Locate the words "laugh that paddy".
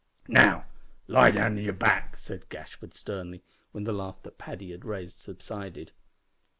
3.93-4.71